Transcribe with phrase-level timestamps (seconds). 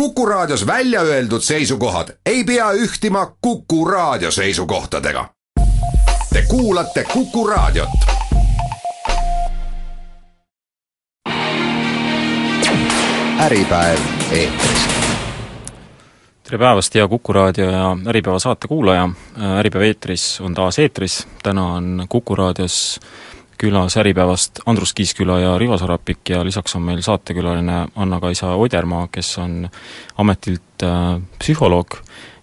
[0.00, 5.28] Kuku Raadios välja öeldud seisukohad ei pea ühtima Kuku Raadio seisukohtadega.
[6.32, 7.88] Te kuulate Kuku Raadiot.
[13.40, 13.98] äripäev
[14.30, 14.88] eetris.
[16.42, 19.08] tere päevast, hea Kuku Raadio ja Äripäeva saate kuulaja,
[19.58, 23.00] Äripäev eetris on taas eetris, täna on Kuku Raadios
[23.58, 29.38] külas Äripäevast Andrus Kiisküla ja Rivo Sarapik ja lisaks on meil saatekülaline Anna-Kaisa Odermaa, kes
[29.38, 29.68] on
[30.18, 31.98] ametilt äh, psühholoog.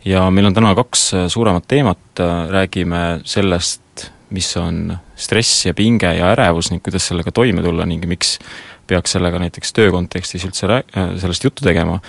[0.06, 5.74] Ja meil on täna kaks äh, suuremat teemat, äh, räägime sellest, mis on stress ja
[5.74, 8.40] pinge ja ärevus ning kuidas sellega toime tulla ning miks
[8.88, 12.00] peaks sellega näiteks töö kontekstis üldse rää-, sellest juttu tegema,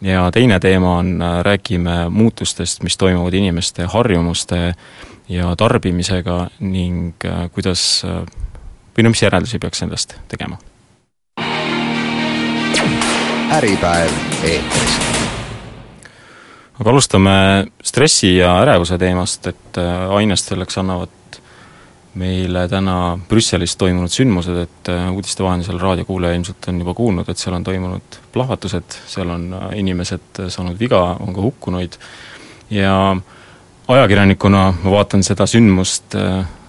[0.00, 4.74] ja teine teema on, räägime muutustest, mis toimuvad inimeste harjumuste
[5.28, 8.04] ja tarbimisega ning kuidas
[8.96, 10.58] või no mis järeldusi peaks endast tegema?
[13.54, 14.10] äripäev
[14.42, 14.94] eetris.
[16.80, 17.34] aga alustame
[17.82, 19.78] stressi ja ärevuse teemast, et
[20.10, 21.38] ainest selleks annavad
[22.18, 27.54] meile täna Brüsselis toimunud sündmused, et uudiste vahendusel raadiokuulaja ilmselt on juba kuulnud, et seal
[27.54, 31.98] on toimunud plahvatused, seal on inimesed saanud viga, on ka hukkunuid
[32.70, 33.16] ja
[33.88, 36.16] ajakirjanikuna ma vaatan seda sündmust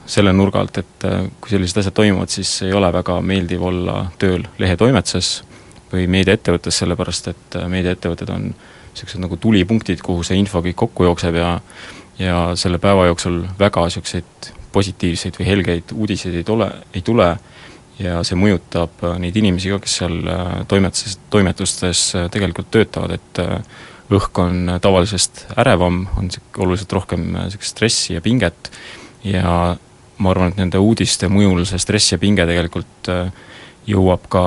[0.05, 1.05] selle nurga alt, et
[1.41, 5.31] kui sellised asjad toimuvad, siis ei ole väga meeldiv olla tööl lehetoimetuses
[5.91, 11.41] või meediaettevõttes, sellepärast et meediaettevõtted on niisugused nagu tulipunktid, kuhu see info kõik kokku jookseb
[11.41, 11.59] ja
[12.19, 17.35] ja selle päeva jooksul väga niisuguseid positiivseid või helgeid uudiseid ei tule, ei tule.
[17.95, 20.17] Ja see mõjutab neid inimesi ka, kes seal
[20.67, 23.39] toimetuses, toimetustes tegelikult töötavad, et
[24.11, 26.27] õhk on tavalisest ärevam, on
[26.59, 28.67] oluliselt rohkem niisugust stressi ja pinget.
[29.23, 29.77] Ja
[30.17, 33.33] ma arvan, et nende uudiste mõjul see stress ja pinge tegelikult äh,
[33.89, 34.45] jõuab ka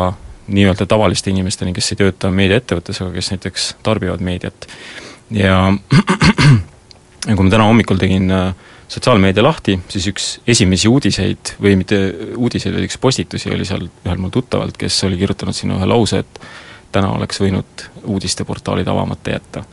[0.49, 4.69] nii-öelda tavaliste inimesteni, kes ei tööta meediaettevõttes, aga kes näiteks tarbivad meediat.
[5.43, 5.59] ja
[7.29, 8.55] kui ma täna hommikul tegin äh,
[8.89, 11.99] sotsiaalmeedia lahti, siis üks esimesi uudiseid või mitte
[12.37, 16.23] uudiseid, vaid üks postitusi oli seal ühel mul tuttavalt, kes oli kirjutanud sinna ühe lause,
[16.25, 16.41] et
[16.93, 19.65] täna oleks võinud uudisteportaalid avamata jätta.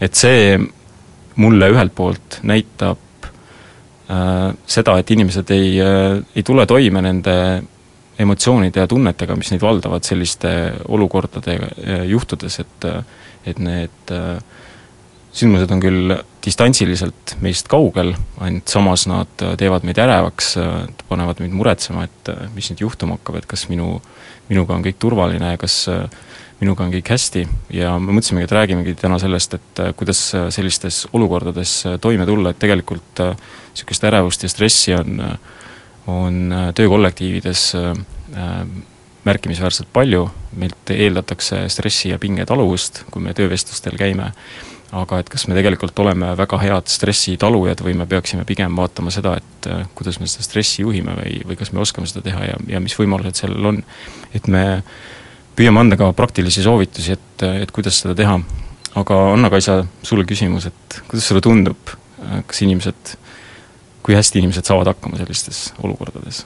[0.00, 0.58] et see
[1.34, 3.09] mulle ühelt poolt näitab
[4.66, 7.34] seda, et inimesed ei, äh, ei tule toime nende
[8.20, 10.50] emotsioonide ja tunnetega, mis neid valdavad selliste
[10.88, 12.88] olukordade äh, juhtudes, et
[13.48, 14.10] et need
[15.32, 16.12] sündmused on küll
[16.44, 18.10] distantsiliselt meist kaugel,
[18.44, 20.50] ainult samas nad teevad meid ärevaks,
[21.08, 23.94] panevad meid muretsema, et mis nüüd juhtuma hakkab, et kas minu,
[24.50, 26.04] minuga on kõik turvaline ja kas äh,
[26.60, 27.44] minuga on kõik hästi.
[27.74, 32.26] Ja me mõtlesimegi, et räägimegi täna sellest, et äh, kuidas äh, sellistes olukordades äh, toime
[32.28, 33.24] tulla, et tegelikult
[33.70, 35.20] niisugust ärevust ja stressi on,
[36.10, 37.64] on töökollektiivides
[39.24, 40.24] märkimisväärselt palju,
[40.56, 44.30] meilt eeldatakse stressi ja pinge taluvust, kui me töövestlustel käime,
[44.96, 49.36] aga et kas me tegelikult oleme väga head stressitalujad või me peaksime pigem vaatama seda,
[49.38, 52.82] et kuidas me seda stressi juhime või, või kas me oskame seda teha ja, ja
[52.82, 53.82] mis võimalused sellel on.
[54.34, 54.64] et me
[55.58, 58.38] püüame anda ka praktilisi soovitusi, et, et kuidas seda teha.
[59.00, 61.92] aga Anna-Kaisa, sulle küsimus, et kuidas sulle tundub,
[62.46, 63.14] kas inimesed,
[64.02, 66.44] kui hästi inimesed saavad hakkama sellistes olukordades,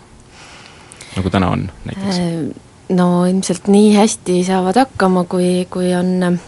[1.16, 2.18] nagu täna on näiteks?
[2.18, 6.40] Äh, no ilmselt nii hästi saavad hakkama, kui, kui on äh,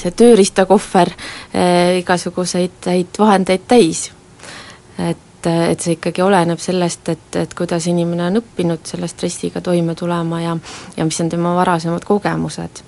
[0.00, 4.10] see tööriistakohver äh, igasuguseid häid vahendeid täis.
[4.98, 9.96] et et, see ikkagi oleneb sellest, et, et kuidas inimene on õppinud selle stressiga toime
[9.98, 10.56] tulema ja
[10.96, 12.82] ja mis on tema varasemad kogemused.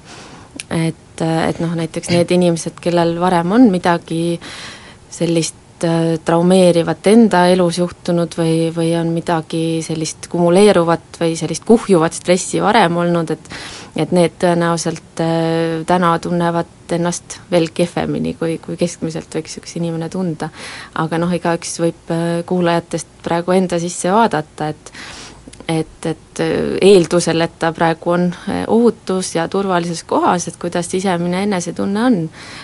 [0.71, 4.39] et, et noh, näiteks need inimesed, kellel varem on midagi
[5.11, 5.64] sellist
[6.25, 12.97] traumeerivat enda elus juhtunud või, või on midagi sellist kumuleeruvat või sellist kuhjuvat stressi varem
[13.03, 13.51] olnud, et
[13.97, 20.09] et need tõenäoliselt äh, täna tunnevad ennast veel kehvemini, kui, kui keskmiselt võiks üks inimene
[20.11, 20.51] tunda.
[20.99, 24.93] aga noh, igaüks võib äh, kuulajatest praegu enda sisse vaadata, et
[25.69, 28.27] et, et äh, eeldusel, et ta praegu on
[28.67, 32.19] ohutus ja turvalises kohas, et kuidas sisemine enesetunne on.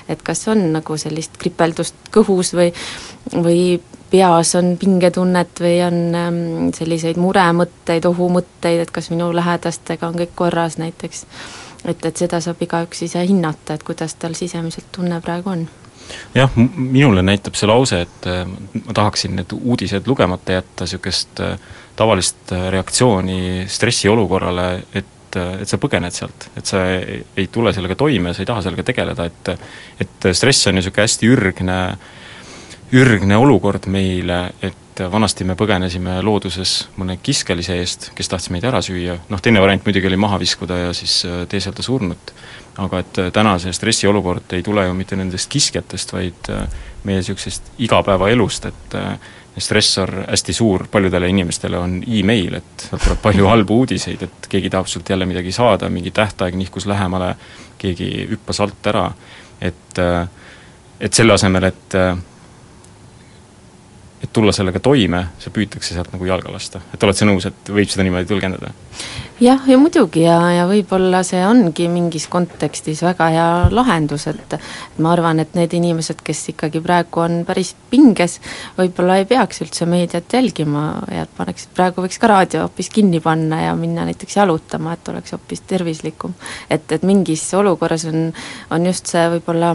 [0.08, 2.72] et kas on nagu sellist kripeldust kõhus või,
[3.32, 3.80] või
[4.10, 6.38] peas on pingetunnet või on ähm,
[6.74, 11.26] selliseid muremõtteid, ohumõtteid, et kas minu lähedastega on kõik korras näiteks.
[11.84, 15.68] et, et seda saab igaüks ise hinnata, et kuidas tal sisemiselt tunne praegu on
[16.34, 18.42] jah, minule näitab see lause, et äh,
[18.84, 21.58] ma tahaksin need uudised lugemata jätta, niisugust äh,
[22.00, 27.94] tavalist äh, reaktsiooni stressiolukorrale, et et sa põgened sealt, et sa ei, ei tule sellega
[27.94, 29.50] toime, sa ei taha sellega tegeleda, et
[30.02, 32.08] et stress on niisugune hästi ürgne äh,
[32.92, 38.82] ürgne olukord meile, et vanasti me põgenesime looduses mõne kiskelise eest, kes tahtis meid ära
[38.84, 42.32] süüa, noh teine variant muidugi oli maha viskuda ja siis äh, teeselda surnut,
[42.82, 46.66] aga et äh, täna see stressiolukord ei tule ju mitte nendest kiskjatest, vaid äh,
[47.06, 48.98] meie niisugusest igapäevaelust, et
[49.58, 54.70] stressor hästi suur paljudele inimestele on email, et sealt tuleb palju halbu uudiseid, et keegi
[54.70, 57.34] tahab sult jälle midagi saada, mingi tähtaeg nihkus lähemale,
[57.78, 59.08] keegi hüppas alt ära,
[59.60, 60.02] et
[61.00, 61.96] et selle asemel, et
[64.20, 66.80] et tulla sellega toime, see püütakse sealt nagu jalga lasta.
[66.94, 68.72] et oled sa nõus, et võib seda niimoodi tõlgendada?
[69.40, 74.56] Jah, ja muidugi ja, ja võib-olla see ongi mingis kontekstis väga hea lahendus, et
[75.00, 78.38] ma arvan, et need inimesed, kes ikkagi praegu on päris pinges,
[78.78, 80.84] võib-olla ei peaks üldse meediat jälgima
[81.14, 85.36] ja paneks, praegu võiks ka raadio hoopis kinni panna ja minna näiteks jalutama, et oleks
[85.36, 86.36] hoopis tervislikum.
[86.70, 88.30] et, et mingis olukorras on,
[88.70, 89.74] on just see võib-olla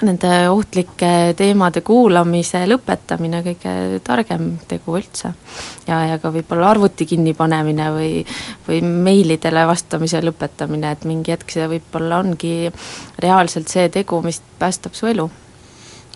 [0.00, 5.34] nende ohtlike teemade kuulamise lõpetamine kõige targem tegu üldse.
[5.86, 8.12] ja, ja ka võib-olla arvuti kinnipanemine või,
[8.68, 12.72] või meilidele vastamise lõpetamine, et mingi hetk see võib-olla ongi
[13.20, 15.28] reaalselt see tegu, mis päästab su elu.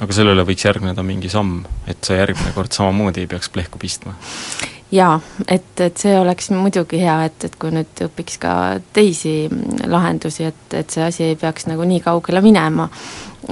[0.00, 4.16] aga sellele võiks järgneda mingi samm, et sa järgmine kord samamoodi ei peaks plehku pistma?
[4.92, 8.52] Jaa, et, et see oleks muidugi hea, et, et kui nüüd õpiks ka
[8.94, 9.48] teisi
[9.90, 12.88] lahendusi, et, et see asi ei peaks nagu nii kaugele minema,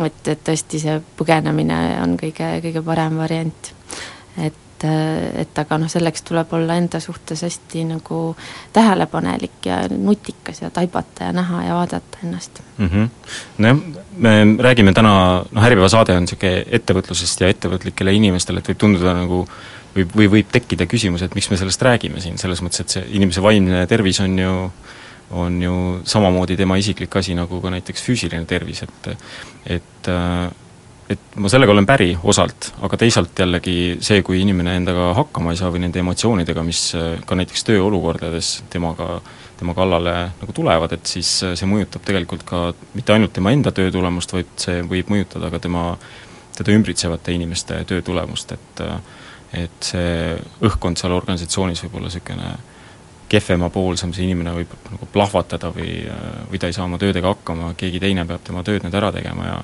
[0.04, 3.72] et, et tõesti see põgenemine on kõige, kõige parem variant.
[4.38, 4.86] et,
[5.40, 8.19] et aga noh, selleks tuleb olla enda suhtes hästi nagu
[8.75, 12.88] tähelepanelik ja nutikas ja taibata ja näha ja vaadata ennast mm.
[12.88, 13.08] -hmm.
[13.58, 13.78] nojah,
[14.16, 19.14] me räägime täna, noh Äripäeva saade on niisugune ettevõtlusest ja ettevõtlikele inimestele, et võib tunduda
[19.14, 19.46] nagu
[19.94, 23.06] võib, või võib tekkida küsimus, et miks me sellest räägime siin, selles mõttes, et see
[23.19, 24.55] inimese vaimne tervis on ju
[25.35, 29.08] on ju samamoodi tema isiklik asi, nagu ka näiteks füüsiline tervis, et
[29.79, 30.11] et
[31.11, 35.58] et ma sellega olen päri osalt, aga teisalt jällegi see, kui inimene endaga hakkama ei
[35.61, 36.85] saa või nende emotsioonidega, mis
[37.29, 39.19] ka näiteks tööolukordades temaga,
[39.58, 42.62] tema kallale nagu tulevad, et siis see mõjutab tegelikult ka
[42.94, 45.85] mitte ainult tema enda töö tulemust, vaid see võib mõjutada ka tema,
[46.56, 48.85] teda ümbritsevate inimeste töö tulemust, et
[49.58, 52.52] et see õhkkond seal organisatsioonis võib olla niisugune
[53.34, 56.04] kehvemapoolsem see inimene võib nagu plahvatada või,
[56.50, 59.48] või ta ei saa oma töödega hakkama, keegi teine peab tema tööd nüüd ära tegema
[59.48, 59.58] ja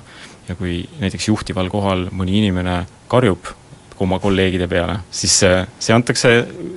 [0.49, 3.51] ja kui näiteks juhtival kohal mõni inimene karjub
[4.01, 6.31] oma kolleegide peale, siis see, see antakse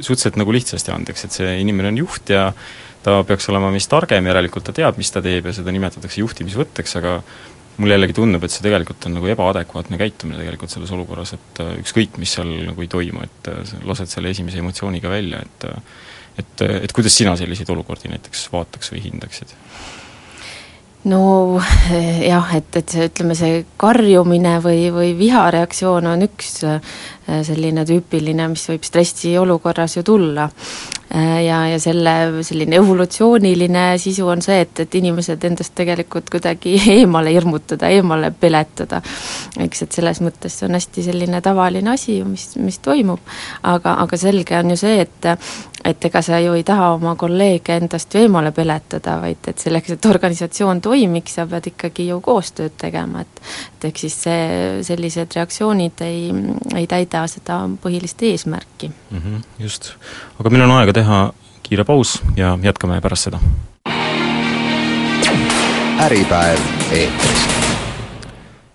[0.05, 2.51] suhteliselt nagu lihtsasti andeks, et see inimene on juht ja
[3.05, 6.99] ta peaks olema meist targem, järelikult ta teab, mis ta teeb ja seda nimetatakse juhtimisvõtteks,
[7.01, 7.17] aga
[7.77, 12.19] mulle jällegi tundub, et see tegelikult on nagu ebaadekvaatne käitumine tegelikult selles olukorras, et ükskõik,
[12.23, 13.51] mis seal nagu ei toimu, et
[13.89, 15.71] lased selle esimese emotsiooniga välja, et
[16.35, 19.53] et, et kuidas sina selliseid olukordi näiteks vaataks või hindaksid?
[21.11, 21.61] No
[22.25, 26.95] jah, et, et see, ütleme, see karjumine või, või vihareaktsioon on üks äh,
[27.45, 30.49] selline tüüpiline, mis võib stressiolukorras ju tulla.
[31.15, 32.15] Äh, ja, ja selle
[32.47, 39.03] selline evolutsiooniline sisu on see, et, et inimesed endast tegelikult kuidagi eemale hirmutada, eemale peletada.
[39.61, 43.21] eks, et selles mõttes see on hästi selline tavaline asi ju, mis, mis toimub.
[43.63, 45.31] aga, aga selge on ju see, et
[45.85, 49.95] et ega sa ju ei taha oma kolleege endast ju eemale peletada, vaid et selleks,
[49.97, 53.43] et organisatsioon toimiks, sa pead ikkagi ju koostööd tegema, et
[53.75, 54.45] et ehk siis see,
[54.87, 56.31] sellised reaktsioonid ei,
[56.79, 59.19] ei täida seda põhilist eesmärki mm.
[59.19, 59.93] -hmm, just,
[60.41, 61.21] aga meil on aega teha
[61.63, 63.41] kiire paus ja jätkame pärast seda.
[66.05, 66.61] äripäev
[66.93, 67.74] eetris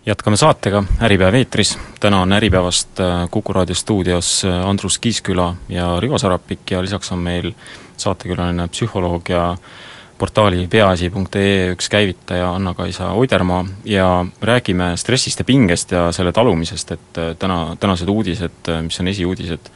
[0.09, 5.99] jätkame saatega, Äripäev eetris, täna on Äripäevast äh, Kuku raadio stuudios äh, Andrus Kiisküla ja
[5.99, 7.51] Rivo Sarapik ja lisaks on meil
[7.97, 9.43] saatekülaline psühholoog ja
[10.17, 13.65] portaali peaasi.ee üks käivitaja Anna-Kaisa Oidermaa.
[13.85, 19.13] Ja räägime stressist ja pingest ja selle talumisest, et äh, täna, tänased uudised, mis on
[19.13, 19.71] esiuudised,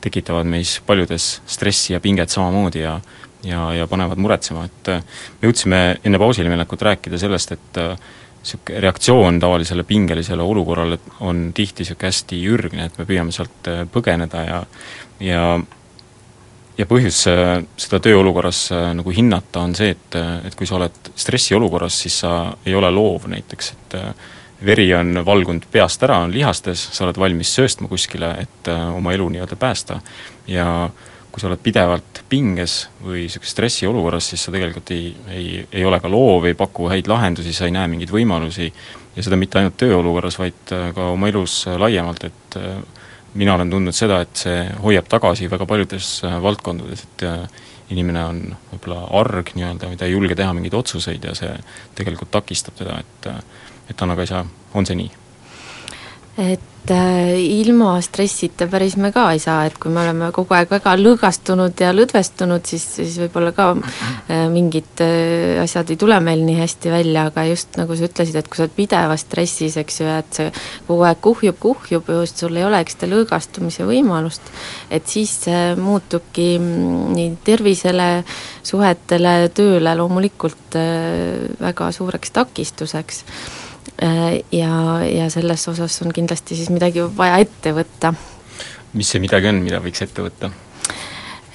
[0.00, 3.00] tekitavad meis paljudes stressi ja pinget samamoodi ja
[3.44, 4.88] ja, ja panevad muretsema, et
[5.40, 7.78] me jõudsime enne pausile minekut rääkida sellest, et
[8.40, 13.84] niisugune reaktsioon tavalisele pingelisele olukorrale on tihti niisugune hästi ürgne, et me püüame sealt äh,
[13.92, 14.62] põgeneda ja
[15.20, 15.44] ja
[16.78, 20.16] ja põhjus äh, seda tööolukorras äh, nagu hinnata on see, et,
[20.46, 23.98] et kui sa oled stressiolukorras, siis sa ei ole loov näiteks, et
[24.64, 29.28] veri on valgunud peast ära, on lihastes, sa oled valmis sööstma kuskile, et oma elu
[29.32, 30.00] nii-öelda päästa.
[30.48, 35.50] Ja äh, kui sa oled pidevalt pinges või niisuguses stressiolukorras, siis sa tegelikult ei, ei,
[35.70, 38.70] ei ole ka loov, ei paku häid lahendusi, sa ei näe mingeid võimalusi
[39.16, 42.80] ja seda mitte ainult tööolukorras, vaid äh, ka oma elus äh, laiemalt, et äh,
[43.38, 46.08] mina olen tundnud seda, et see hoiab tagasi väga paljudes
[46.42, 47.24] valdkondades, et
[47.94, 48.40] inimene on
[48.72, 51.52] võib-olla arg nii-öelda või ta ei julge teha mingeid otsuseid ja see
[51.98, 53.30] tegelikult takistab teda, et
[53.90, 54.44] et Anna-Kaisa,
[54.78, 55.10] on see nii?
[56.38, 60.70] Et äh, ilma stressita päris me ka ei saa, et kui me oleme kogu aeg
[60.70, 66.44] väga lõõgastunud ja lõdvestunud, siis, siis võib-olla ka äh, mingid äh, asjad ei tule meil
[66.46, 70.00] nii hästi välja, aga just nagu sa ütlesid, et kui sa oled pidevas stressis, eks
[70.00, 70.50] ju, et see
[70.88, 74.52] kogu aeg kuhjub, kuhjub, just sul ei olegi seda lõõgastumise võimalust,
[74.90, 78.12] et siis see muutubki mm, nii tervisele,
[78.70, 80.78] suhetele, tööle loomulikult
[81.60, 83.24] väga suureks takistuseks.
[83.24, 83.59] Äh,
[84.00, 88.14] ja, ja selles osas on kindlasti siis midagi vaja ette võtta.
[88.96, 90.50] mis see midagi on, mida võiks ette võtta?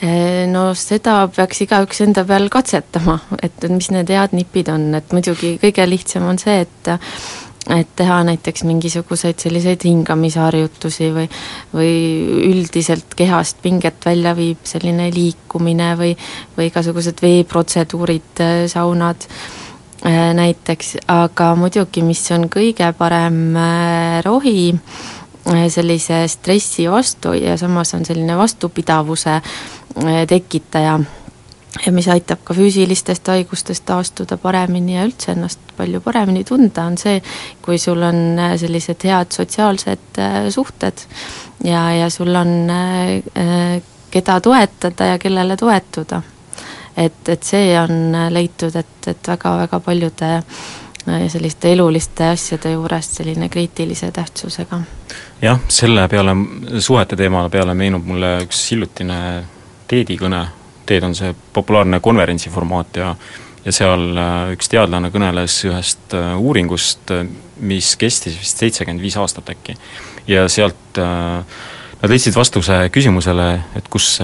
[0.04, 5.16] Äh, no seda peaks igaüks enda peal katsetama, et mis need head nipid on, et
[5.16, 6.96] muidugi kõige lihtsam on see, et
[7.66, 11.24] et teha näiteks mingisuguseid selliseid hingamisharjutusi või
[11.74, 11.94] või
[12.52, 16.12] üldiselt kehast pinget välja viib selline liikumine või
[16.60, 19.65] või igasugused veeprotseduurid, saunad Äh,
[20.34, 27.94] näiteks, aga muidugi, mis on kõige parem äh, rohi äh, sellise stressi vastu ja samas
[27.98, 29.40] on selline vastupidavuse
[30.28, 31.00] tekitaja.
[31.86, 36.96] Ja mis aitab ka füüsilistest haigustest taastuda paremini ja üldse ennast palju paremini tunda, on
[37.00, 37.18] see,
[37.64, 40.22] kui sul on sellised head sotsiaalsed
[40.56, 41.04] suhted
[41.68, 42.72] ja, ja sul on
[44.12, 46.22] keda toetada ja kellele toetuda
[46.98, 53.50] et, et see on leitud, et, et väga-väga paljude äh, selliste eluliste asjade juures selline
[53.50, 54.80] kriitilise tähtsusega.
[55.42, 56.36] jah, selle peale,
[56.80, 59.20] suhete teema peale meenub mulle üks hiljutine
[59.88, 60.46] TED-i kõne,
[60.86, 63.16] TED on see populaarne konverentsiformaat ja
[63.66, 67.12] ja seal äh, üks teadlane kõneles ühest äh, uuringust,
[67.66, 69.74] mis kestis vist seitsekümmend viis aastat äkki.
[70.28, 73.48] ja sealt nad leidsid vastuse küsimusele,
[73.78, 74.20] et kus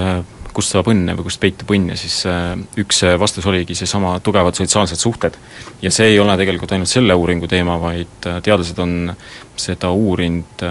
[0.55, 4.17] kust saab õnne või kust peitub õnn ja siis äh, üks äh, vastus oligi seesama
[4.23, 5.37] tugevad sotsiaalsed suhted.
[5.81, 9.15] ja see ei ole tegelikult ainult selle uuringu teema, vaid äh, teadlased on
[9.59, 10.63] seda uurinud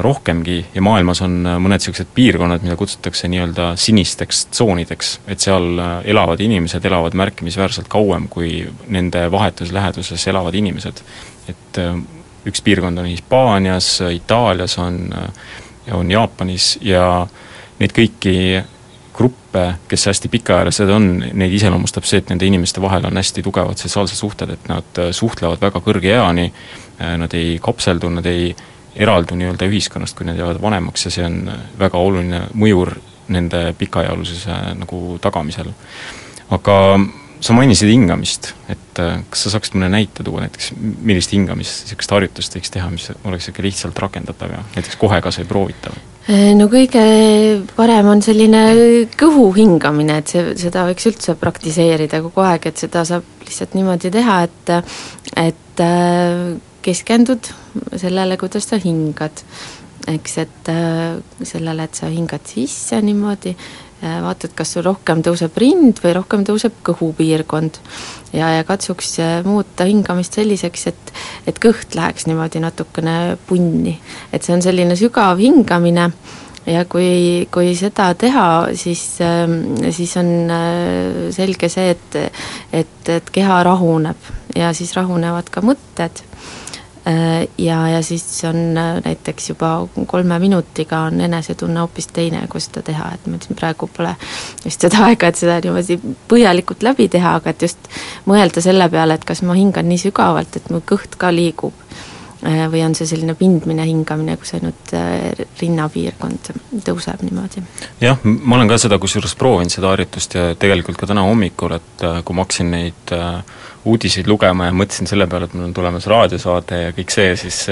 [0.00, 5.76] rohkemgi ja maailmas on mõned niisugused piirkonnad, mida kutsutakse nii-öelda sinisteks tsoonideks, et seal
[6.08, 11.02] elavad inimesed elavad märkimisväärselt kauem kui nende vahetus läheduses elavad inimesed.
[11.52, 11.80] et
[12.48, 15.02] üks piirkond on Hispaanias, Itaalias on,
[15.92, 18.36] on Jaapanis ja äh, neid kõiki
[19.14, 23.78] gruppe, kes hästi pikaajalised on, neid iseloomustab see, et nende inimeste vahel on hästi tugevad
[23.78, 26.48] sotsiaalsed suhted, et nad äh, suhtlevad väga kõrge eani,
[26.98, 28.50] äh, nad ei kapseldu, nad ei
[28.94, 31.38] eraldu nii-öelda ühiskonnast, kui nad jäävad vanemaks ja see on
[31.78, 32.94] väga oluline mõjur
[33.34, 35.72] nende pikaajalulisuse nagu tagamisel.
[36.54, 36.76] aga
[37.44, 42.14] sa mainisid hingamist, et äh, kas sa saaksid mõne näite tuua näiteks, millist hingamist, niisugust
[42.16, 45.98] harjutust võiks teha, mis oleks niisugune lihtsalt rakendatav ja näiteks kohe kas või proovitav?
[46.24, 47.04] Äh, no kõige
[47.76, 48.64] parem on selline
[49.20, 54.12] kõhu hingamine, et see, seda võiks üldse praktiseerida kogu aeg, et seda saab lihtsalt niimoodi
[54.14, 54.74] teha, et
[55.44, 57.52] et äh, keskendud
[58.00, 59.44] sellele, kuidas sa hingad.
[60.04, 60.68] eks, et
[61.48, 63.54] sellele, et sa hingad sisse niimoodi,
[64.04, 67.80] vaatad, kas sul rohkem tõuseb rind või rohkem tõuseb kõhupiirkond.
[68.32, 71.12] ja, ja katsuks muuta hingamist selliseks, et
[71.46, 73.98] et kõht läheks niimoodi natukene punni.
[74.32, 76.10] et see on selline sügav hingamine
[76.66, 79.02] ja kui, kui seda teha, siis,
[79.90, 82.20] siis on äh, selge see, et
[82.72, 86.62] et, et keha rahuneb ja siis rahunevad ka mõtted äh,
[87.58, 92.82] ja, ja siis on äh, näiteks juba kolme minutiga on enesetunne hoopis teine, kui seda
[92.82, 94.14] teha, et ma ütlesin, praegu pole
[94.64, 95.98] just seda aega, et seda niimoodi
[96.30, 97.92] põhjalikult läbi teha, aga et just
[98.30, 101.76] mõelda selle peale, et kas ma hingan nii sügavalt, et mu kõht ka liigub.
[101.76, 102.13] Äh,
[102.44, 106.50] või on see selline pindmine hingamine, kus ainult äh, rinnapiirkond
[106.84, 107.62] tõuseb niimoodi?
[108.02, 112.04] jah, ma olen ka seda kusjuures proovinud, seda harjutust ja tegelikult ka täna hommikul, et
[112.04, 113.14] äh, kui ma hakkasin neid
[113.84, 117.64] uudiseid lugema ja mõtlesin selle peale, et mul on tulemas raadiosaade ja kõik see, siis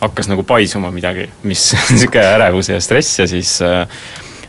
[0.00, 3.56] hakkas nagu paisuma midagi, mis niisugune ärevus ja stress ja siis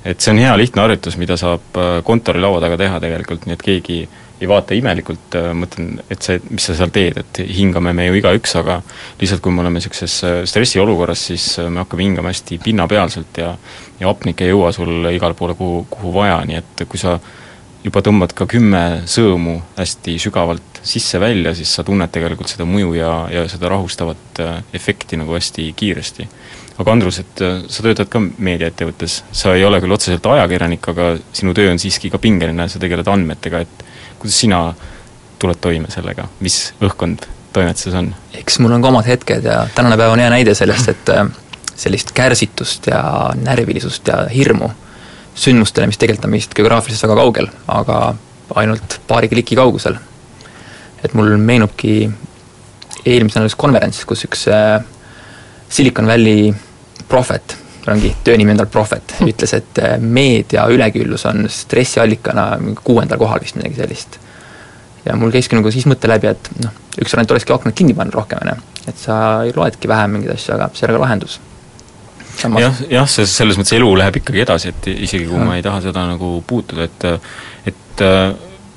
[0.06, 4.00] et see on hea lihtne harjutus, mida saab kontorilaua taga teha tegelikult, nii et keegi
[4.42, 8.18] ei vaata imelikult, äh, mõtlen, et see, mis sa seal teed, et hingame me ju
[8.20, 8.82] igaüks, aga
[9.22, 13.56] lihtsalt kui me oleme niisuguses äh, stressiolukorras, siis äh, me hakkame hingama hästi pinnapealselt ja
[13.96, 17.16] ja hapnik ei jõua sul igale poole, kuhu, kuhu vaja, nii et kui sa
[17.86, 23.14] juba tõmbad ka kümme sõõmu hästi sügavalt sisse-välja, siis sa tunned tegelikult seda mõju ja,
[23.32, 24.42] ja seda rahustavat
[24.76, 26.28] efekti nagu hästi kiiresti.
[26.78, 31.54] Aga Andrus, et sa töötad ka meediaettevõttes, sa ei ole küll otseselt ajakirjanik, aga sinu
[31.56, 33.86] töö on siiski ka pingeline, sa tegeled andmetega, et
[34.20, 34.60] kuidas sina
[35.40, 38.12] tuled toime sellega, mis õhkkond toimetuses on?
[38.36, 41.28] eks mul on ka omad hetked ja tänane päev on hea näide sellest, et äh,
[41.76, 43.02] sellist kärsitust ja
[43.40, 44.72] närvilisust ja hirmu
[45.36, 48.00] sündmustele, mis tegelikult on meist geograafiliselt väga kaugel, aga
[48.56, 49.98] ainult paari kliki kaugusel.
[51.04, 52.10] et mul meenubki
[53.06, 54.80] eelmise nädala üks konverents, kus üks äh,
[55.70, 56.54] Silicon Valley
[57.10, 62.48] prohvet, tal ongi töönimi endal prohvet, ütles, et äh, meedia üleküllus on stressiallikana
[62.84, 64.20] kuuendal kohal vist midagi sellist.
[65.06, 68.16] ja mul käiski nagu siis mõte läbi, et noh, üks variant olekski aknad kinni panna
[68.16, 69.18] rohkem, on ju, et sa
[69.56, 71.40] loedki vähem mingeid asju, aga see ei ole ka lahendus.
[72.36, 72.64] Samas...
[72.64, 75.46] jah, jah, see selles mõttes elu läheb ikkagi edasi, et isegi kui ja.
[75.48, 77.08] ma ei taha seda nagu puutuda, et
[77.72, 78.06] et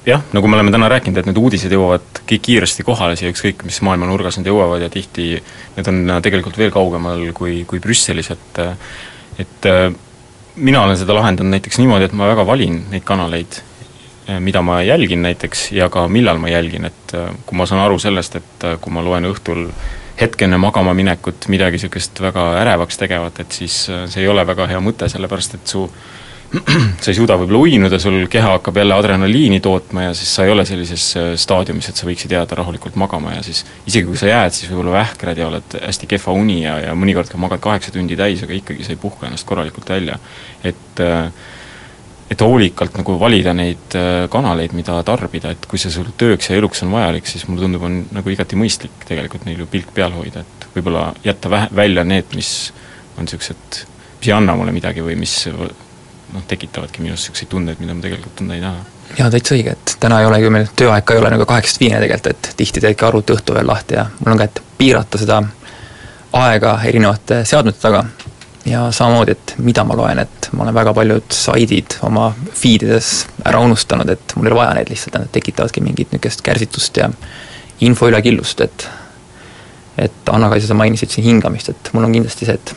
[0.09, 3.81] jah, nagu me oleme täna rääkinud, et need uudised jõuavad kiiresti kohale siia, ükskõik mis
[3.85, 5.31] maailma nurgas nad jõuavad ja tihti
[5.77, 8.63] need on tegelikult veel kaugemal kui, kui Brüsselis, et
[9.39, 9.69] et
[10.59, 13.61] mina olen seda lahendanud näiteks niimoodi, et ma väga valin neid kanaleid,
[14.45, 18.37] mida ma jälgin näiteks ja ka millal ma jälgin, et kui ma saan aru sellest,
[18.41, 19.69] et kui ma loen õhtul
[20.19, 24.67] hetk enne magama minekut midagi niisugust väga ärevaks tegevat, et siis see ei ole väga
[24.73, 25.87] hea mõte, sellepärast et su
[27.03, 30.53] sa ei suuda võib-olla uinuda, sul keha hakkab jälle adrenaliini tootma ja siis sa ei
[30.55, 34.31] ole sellises äh, staadiumis, et sa võiksid jääda rahulikult magama ja siis isegi kui sa
[34.31, 37.93] jääd, siis võib-olla vähkrad ja oled hästi kehva uni ja, ja mõnikord ka magad kaheksa
[37.93, 40.19] tundi täis, aga ikkagi sa ei puhka ennast korralikult välja.
[40.65, 41.29] et äh,
[42.29, 46.59] et hoolikalt nagu valida neid äh, kanaleid, mida tarbida, et kui see sul tööks ja
[46.61, 50.13] eluks on vajalik, siis mulle tundub, on nagu igati mõistlik tegelikult neil ju pilk peal
[50.17, 52.53] hoida, et võib-olla jätta vähe, välja need, mis
[53.17, 53.85] on niisugused,
[54.19, 55.41] mis ei anna mulle midagi või mis
[56.35, 58.85] noh, tekitavadki minus niisuguseid tundeid, mida ma tegelikult tunda ei taha.
[59.19, 61.81] jaa, täitsa õige, et täna ei olegi ju meil tööaeg ka ei ole nagu kaheksast
[61.81, 65.21] viieni tegelikult, et tihti teedki arvuti õhtu veel lahti ja mul on ka, et piirata
[65.21, 65.43] seda
[66.39, 68.05] aega erinevate seadmete taga
[68.69, 73.13] ja samamoodi, et mida ma loen, et ma olen väga paljud saidid oma feed ides
[73.49, 77.09] ära unustanud, et mul ei ole vaja neid lihtsalt, nad tekitavadki mingit niisugust kärsitust ja
[77.81, 78.89] info ülekillust, et
[79.99, 82.75] et Anna-Kaisa, sa mainisid siin hingamist, et mul on kindlasti see, et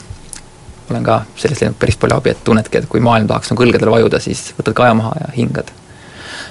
[0.91, 3.93] olen ka sellest leidnud päris palju abi, et tunnedki, et kui maailm tahaks nagu õlgadele
[3.93, 5.71] vajuda, siis võtad kaja maha ja hingad.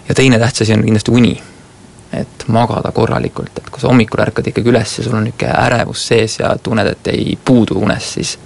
[0.09, 1.40] ja teine tähtis asi on kindlasti uni.
[2.12, 6.06] et magada korralikult, et kui sa hommikul ärkad ikkagi üles ja sul on niisugune ärevus
[6.09, 8.38] sees ja tunned, et ei puudu unest, siis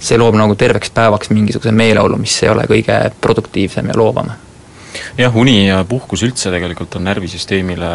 [0.00, 4.30] see loob nagu terveks päevaks mingisuguse meeleolu, mis ei ole kõige produktiivsem ja loovam.
[5.18, 7.90] jah, uni ja puhkus üldse tegelikult on närvisüsteemile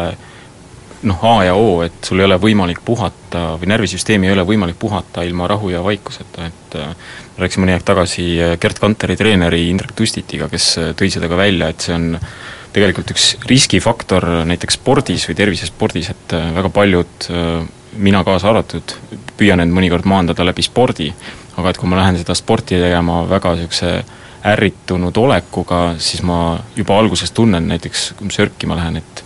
[1.02, 4.78] noh, A ja O, et sul ei ole võimalik puhata või närvisüsteemi ei ole võimalik
[4.78, 6.78] puhata ilma rahu ja vaikuseta, et
[7.42, 11.38] rääkisime mõni aeg tagasi äh, Gerd Kanteri treeneri Indrek Tustitiga, kes äh, tõi seda ka
[11.40, 12.12] välja, et see on
[12.74, 17.24] tegelikult üks riskifaktor näiteks spordis või tervisespordis, et väga paljud,
[17.98, 18.94] mina kaasa arvatud,
[19.40, 21.08] püüan end mõnikord maandada läbi spordi,
[21.58, 23.90] aga et kui ma lähen seda sporti tegema väga niisuguse
[24.52, 29.24] ärritunud olekuga, siis ma juba alguses tunnen näiteks, kui ma sörkima lähen, et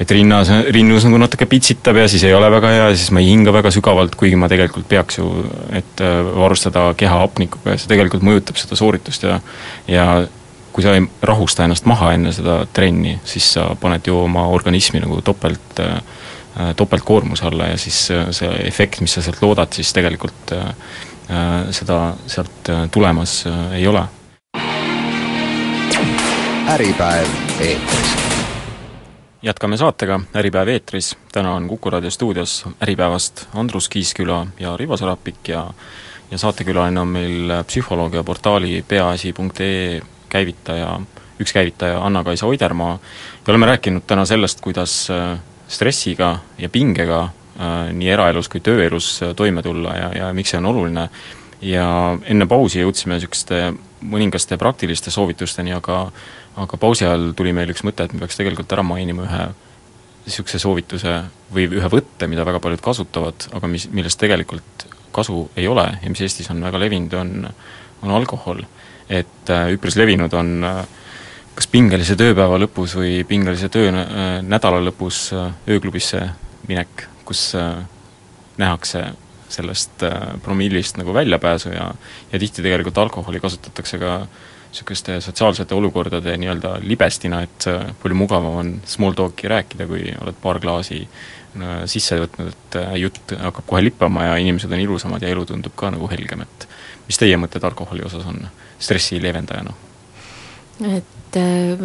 [0.00, 3.20] et rinnas, rinnus nagu natuke pitsitab ja siis ei ole väga hea ja siis ma
[3.20, 5.28] ei hinga väga sügavalt, kuigi ma tegelikult peaks ju,
[5.76, 9.40] et äh, varustada keha hapnikuga ja see tegelikult mõjutab seda sooritust ja
[9.90, 10.06] ja
[10.72, 15.02] kui sa ei rahusta ennast maha enne seda trenni, siis sa paned ju oma organismi
[15.02, 15.98] nagu topelt, äh,
[16.56, 20.56] äh, topeltkoormuse alla ja siis see efekt, mis sa sealt loodad, siis tegelikult
[21.70, 23.44] seda sealt tulemas
[23.76, 24.02] ei ole.
[26.74, 28.29] äripäev eetris
[29.42, 35.48] jätkame saatega Äripäev eetris, täna on Kuku raadio stuudios Äripäevast Andrus Kiisküla ja Rivo Sarapik
[35.48, 35.66] ja
[36.30, 41.00] ja saatekülaline on meil psühholoog ja portaali peaasi.ee käivitaja,
[41.40, 42.98] üks käivitaja Anna-Kaisa Oidermaa.
[43.46, 49.22] Ja oleme rääkinud täna sellest, kuidas äh, stressiga ja pingega äh, nii eraelus kui tööelus
[49.22, 51.08] äh, toime tulla ja, ja miks see on oluline,
[51.62, 51.86] ja
[52.24, 56.06] enne pausi jõudsime niisuguste mõningaste praktiliste soovitusteni, aga
[56.58, 59.42] aga pausi ajal tuli meil üks mõte, et me peaks tegelikult ära mainima ühe
[60.26, 61.16] niisuguse soovituse
[61.54, 66.10] või ühe võtte, mida väga paljud kasutavad, aga mis, millest tegelikult kasu ei ole ja
[66.10, 67.48] mis Eestis on väga levinud, on,
[68.02, 68.64] on alkohol.
[69.10, 70.84] et äh, üpris levinud on äh,
[71.54, 75.32] kas pingelise tööpäeva lõpus või pingelise töönädala äh, lõpus
[75.68, 76.28] ööklubisse
[76.68, 77.82] minek, kus äh,
[78.60, 79.10] nähakse
[79.50, 80.04] sellest
[80.44, 81.88] promillist nagu väljapääsu ja
[82.30, 88.16] ja tihti tegelikult alkoholi kasutatakse ka äh, niisuguste sotsiaalsete olukordade nii-öelda libestina, et äh, palju
[88.16, 93.34] mugavam on small talk'i rääkida, kui oled paar klaasi äh, sisse võtnud, et äh, jutt
[93.38, 96.68] hakkab kohe lippama ja inimesed on ilusamad ja elu tundub ka nagu helgem, et
[97.08, 98.44] mis teie mõtted alkoholi osas on
[98.78, 99.74] stressi leevendajana?
[100.80, 101.36] et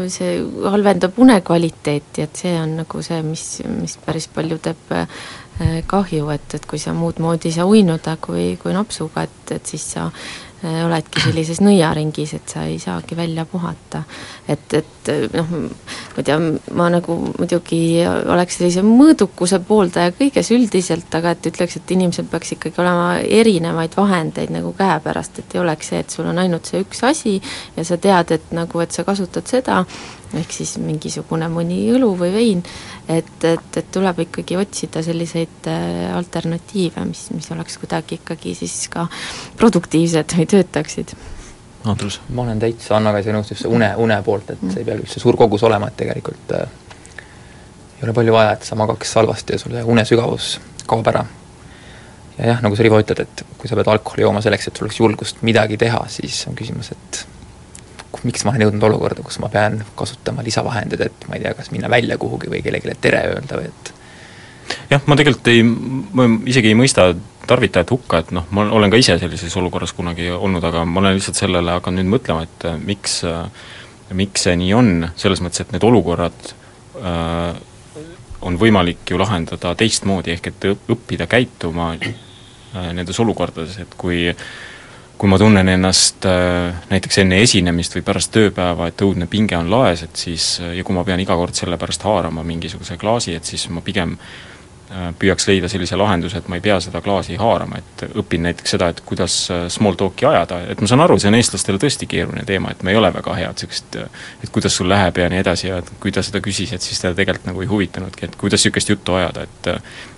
[0.10, 4.94] see halvendab unekvaliteeti, et see on nagu see, mis, mis päris palju teeb
[5.92, 9.74] kahju, et, et kui sa muud moodi ei saa uinuda kui, kui napsuga, et, et
[9.74, 10.08] siis sa
[10.86, 14.04] oledki sellises nõiaringis, et sa ei saagi välja puhata.
[14.48, 16.38] et, et noh, ma ei tea,
[16.78, 22.56] ma nagu muidugi oleks sellise mõõdukuse pooldaja kõiges üldiselt, aga et ütleks, et inimesel peaks
[22.56, 26.84] ikkagi olema erinevaid vahendeid nagu käepärast, et ei oleks see, et sul on ainult see
[26.86, 27.40] üks asi
[27.76, 29.84] ja sa tead, et nagu, et sa kasutad seda,
[30.34, 32.64] ehk siis mingisugune mõni õlu või vein,
[33.08, 38.88] et, et, et tuleb ikkagi otsida selliseid äh, alternatiive, mis, mis oleks kuidagi ikkagi siis
[38.94, 39.08] ka
[39.60, 41.16] produktiivsed või töötaksid.
[41.86, 42.20] Andrus?
[42.34, 45.22] ma olen täitsa Anna-Kai nõus just see une, une poolt, et see ei pea üldse
[45.22, 46.66] suur kogus olema, et tegelikult äh,
[48.00, 50.56] ei ole palju vaja, et sa magaks halvasti ja sul see unesügavus
[50.90, 51.26] kaob ära.
[52.40, 54.90] ja jah, nagu sa, Rivo, ütled, et kui sa pead alkoholi jooma selleks, et sul
[54.90, 57.22] oleks julgust midagi teha, siis on küsimus, et
[58.24, 61.72] miks ma olen jõudnud olukorda, kus ma pean kasutama lisavahendeid, et ma ei tea, kas
[61.74, 63.94] minna välja kuhugi või kellelegi tere öelda või et
[64.90, 67.10] jah, ma tegelikult ei, ma isegi ei mõista
[67.46, 71.18] tarvitajat hukka, et noh, ma olen ka ise sellises olukorras kunagi olnud, aga ma olen
[71.18, 73.46] lihtsalt sellele hakanud nüüd mõtlema, et äh, miks, äh,
[74.18, 76.54] miks see nii on, selles mõttes, et need olukorrad
[77.02, 77.58] äh,
[78.46, 84.28] on võimalik ju lahendada teistmoodi, ehk et õppida käituma äh, nendes olukordades, et kui
[85.18, 89.72] kui ma tunnen ennast äh, näiteks enne esinemist või pärast tööpäeva, et õudne pinge on
[89.72, 93.48] laes, et siis ja kui ma pean iga kord selle pärast haarama mingisuguse klaasi, et
[93.48, 97.40] siis ma pigem äh, Äh, püüaks leida sellise lahenduse, et ma ei pea seda klaasi
[97.42, 101.16] haarama, et õpin näiteks seda, et kuidas äh, small talk'i ajada, et ma saan aru,
[101.18, 104.52] see on eestlastele tõesti keeruline teema, et me ei ole väga head niisugust, äh, et
[104.54, 107.50] kuidas sul läheb ja nii edasi ja kui ta seda küsis, et siis teda tegelikult
[107.50, 109.72] nagu ei huvitanudki, et kuidas niisugust juttu ajada, et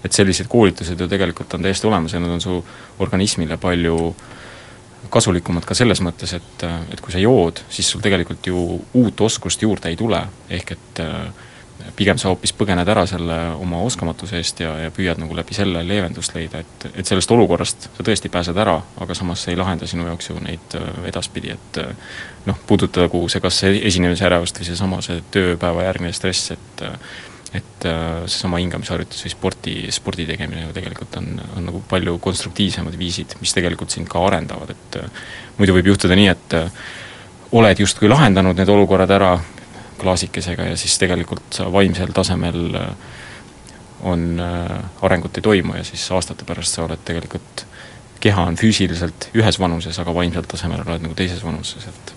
[0.04, 2.60] et sellised koolitused ju tegelikult on täiesti olemas ja nad on su
[3.00, 3.96] organismile palju
[5.10, 8.64] kasulikumad ka selles mõttes, et, et kui sa jood, siis sul tegelikult ju
[8.98, 11.46] uut oskust juurde ei tule, ehk et äh,
[11.96, 15.84] pigem sa hoopis põgened ära selle oma oskamatuse eest ja, ja püüad nagu läbi selle
[15.88, 19.88] leevendust leida, et, et sellest olukorrast sa tõesti pääsed ära, aga samas see ei lahenda
[19.90, 22.12] sinu jaoks ju neid äh, edaspidi, et äh,
[22.50, 26.86] noh, puudutagu see kas see esinemisärevust või seesama, see tööpäeva järgne stress, et
[27.56, 32.98] et äh, seesama hingamisharjutus või spordi, spordi tegemine ju tegelikult on, on nagu palju konstruktiivsemad
[33.00, 34.98] viisid, mis tegelikult sind ka arendavad, et
[35.60, 36.58] muidu võib juhtuda nii, et
[37.58, 39.38] oled justkui lahendanud need olukorrad ära,
[39.98, 42.90] klaasikesega ja siis tegelikult vaimsel tasemel äh,
[44.02, 47.66] on äh, arengut ei toimu ja siis aastate pärast sa oled tegelikult,
[48.22, 52.14] keha on füüsiliselt ühes vanuses, aga vaimsel tasemel oled nagu teises vanuses, et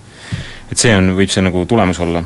[0.70, 2.22] et see on, võib see nagu tulemus olla.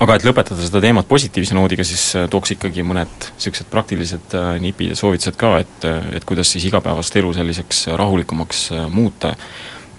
[0.00, 4.94] Aga et lõpetada seda teemat positiivse noodiga, siis äh, tooks ikkagi mõned niisugused praktilised nipid
[4.94, 9.34] ja soovitused ka, et, et kuidas siis igapäevast elu selliseks rahulikumaks muuta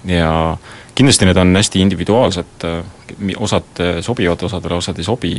[0.07, 0.57] ja
[0.97, 2.65] kindlasti need on hästi individuaalsed,
[3.38, 5.33] osad sobivad osadele, osad ei sobi,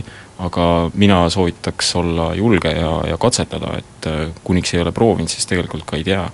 [0.46, 5.46] aga mina soovitaks olla julge ja, ja katsetada, et äh, kuniks ei ole proovinud, siis
[5.50, 6.24] tegelikult ka ei tea.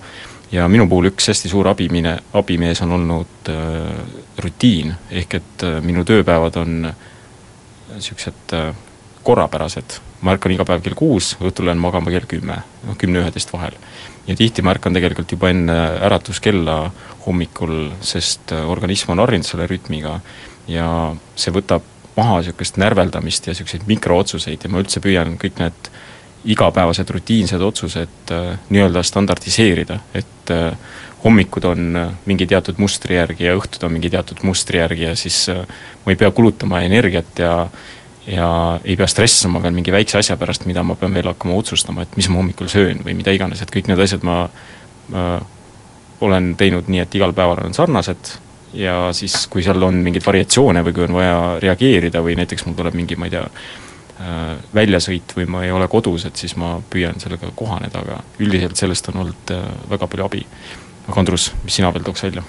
[0.53, 5.81] ja minu puhul üks hästi suur abimine, abimees on olnud äh, rutiin, ehk et äh,
[5.83, 6.93] minu tööpäevad on
[7.95, 8.75] niisugused äh,
[9.25, 13.77] korrapärased, ma ärkan iga päev kell kuus, õhtul lähen magama kell kümme, noh kümne-üheteist vahel.
[14.29, 16.79] Ja tihti ma ärkan tegelikult juba enne äratuskella
[17.27, 20.19] hommikul, sest äh, organism on harjunud selle rütmiga
[20.71, 20.89] ja
[21.37, 21.85] see võtab
[22.17, 25.91] maha niisugust närveldamist ja niisuguseid mikrootsuseid ja ma üldse püüan kõik need
[26.55, 30.53] igapäevased rutiinsed otsused äh, nii-öelda standardiseerida, et
[31.25, 35.17] hommikud on äh, mingi teatud mustri järgi ja õhtud on mingi teatud mustri järgi ja
[35.17, 35.65] siis äh,
[36.05, 37.55] ma ei pea kulutama energiat ja
[38.27, 42.07] ja ei pea stressama veel mingi väikse asja pärast, mida ma pean veel hakkama otsustama,
[42.07, 45.41] et mis ma hommikul söön või mida iganes, et kõik need asjad ma äh,
[46.25, 48.37] olen teinud nii, et igal päeval on sarnased
[48.75, 52.79] ja siis, kui seal on mingeid variatsioone või kui on vaja reageerida või näiteks mul
[52.79, 56.79] tuleb mingi, ma ei tea äh,, väljasõit või ma ei ole kodus, et siis ma
[56.91, 59.55] püüan sellega kohaneda, aga üldiselt sellest on olnud
[59.91, 60.47] väga palju abi.
[61.09, 62.45] Aga Andrus, mis sina veel tooks välja?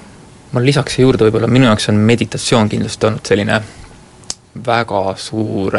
[0.51, 3.59] ma lisaks juurde võib-olla, minu jaoks on meditatsioon kindlasti olnud selline
[4.65, 5.75] väga suur,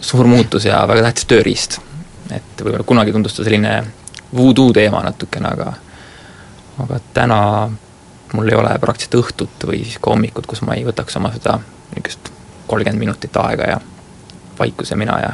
[0.00, 1.78] suur muutus ja väga tähtis tööriist.
[2.30, 3.76] et võib-olla kunagi tundus ta selline
[4.34, 5.72] voodoo teema natukene, aga
[6.80, 7.40] aga täna
[8.32, 11.58] mul ei ole praktiliselt õhtut või siis ka hommikut, kus ma ei võtaks oma seda
[11.94, 12.30] niisugust
[12.70, 13.80] kolmkümmend minutit aega ja
[14.58, 15.32] vaikuse mina ja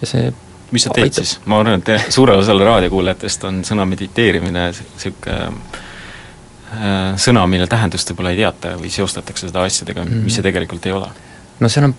[0.00, 0.30] ja see
[0.70, 1.38] mis sa teed siis?
[1.50, 5.38] ma arvan, et suurel osal raadiokuulajatest on sõna mediteerimine niisugune
[6.70, 10.92] Äh, sõna, mille tähendust võib-olla ei teata või seostatakse seda asjadega mis see tegelikult ei
[10.94, 11.08] ole?
[11.58, 11.94] no seal on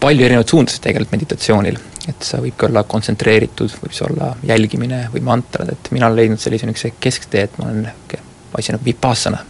[0.00, 1.76] palju erinevaid suundasid tegelikult meditatsioonil,
[2.08, 6.40] et see võibki olla kontsentreeritud, võib see olla jälgimine või mantrad, et mina olen leidnud
[6.40, 8.22] sellise niisuguse kesktee, et ma olen niisugune
[8.56, 9.44] asi nagu vipassana.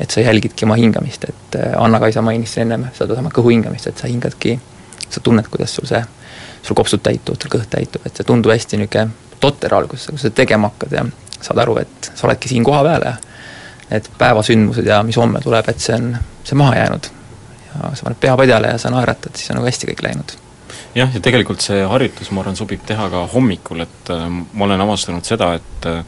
[0.00, 4.12] et sa jälgidki oma hingamist, et äh, Anna-Kaisa mainis ennem sedasama kõhu hingamist, et sa
[4.12, 4.58] hingadki,
[5.08, 6.04] sa tunned, kuidas sul see,
[6.62, 9.10] sul kopsud täituvad, sul kõht täitub, et see tundub hästi niisugune
[9.42, 11.04] totter alguses, kui sa seda tegema hakkad ja
[11.42, 13.16] saad aru, et sa oledki siin kohapeal ja
[13.90, 16.12] need päevasündmused ja mis homme tuleb, et see on,
[16.46, 17.10] see maha jäänud.
[17.72, 20.36] ja sa paned pea padjale ja sa naeratad, siis on nagu hästi kõik läinud.
[20.94, 24.86] jah, ja tegelikult see harjutus, ma arvan, sobib teha ka hommikul, et äh, ma olen
[24.86, 26.04] avastanud seda, et äh,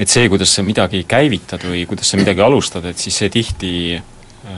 [0.00, 3.72] et see, kuidas sa midagi käivitad või kuidas sa midagi alustad, et siis see tihti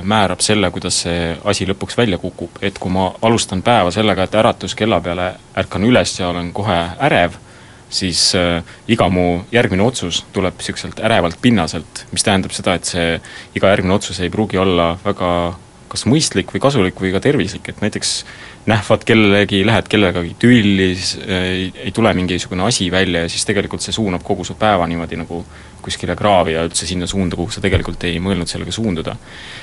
[0.03, 4.35] määrab selle, kuidas see asi lõpuks välja kukub, et kui ma alustan päeva sellega, et
[4.39, 7.35] äratuskella peale ärkan üles ja olen kohe ärev,
[7.93, 13.19] siis äh, iga mu järgmine otsus tuleb niisuguselt ärevalt pinnaselt, mis tähendab seda, et see
[13.59, 15.33] iga järgmine otsus ei pruugi olla väga
[15.93, 18.13] kas mõistlik või kasulik või ka tervislik, et näiteks
[18.71, 23.45] nähvad kellelegi, lähed kellegagi tülli, siis äh, ei, ei tule mingisugune asi välja ja siis
[23.49, 25.43] tegelikult see suunab kogu su päeva niimoodi nagu
[25.83, 29.17] kuskile kraavi ja üldse sinna suunda, kuhu sa tegelikult ei mõelnud sellega suunduda.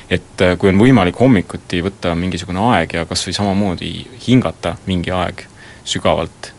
[0.09, 3.93] et äh, kui on võimalik hommikuti võtta mingisugune aeg ja kas või samamoodi
[4.27, 5.45] hingata mingi aeg
[5.87, 6.53] sügavalt